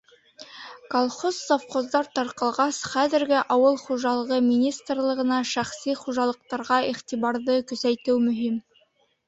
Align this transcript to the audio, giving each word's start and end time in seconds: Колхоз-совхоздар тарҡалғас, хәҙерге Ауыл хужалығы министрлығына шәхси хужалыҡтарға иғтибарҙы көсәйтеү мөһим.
Колхоз-совхоздар 0.93 2.07
тарҡалғас, 2.19 2.79
хәҙерге 2.95 3.37
Ауыл 3.57 3.77
хужалығы 3.83 4.41
министрлығына 4.47 5.43
шәхси 5.53 5.97
хужалыҡтарға 6.03 6.83
иғтибарҙы 6.91 7.63
көсәйтеү 7.75 8.21
мөһим. 8.29 8.61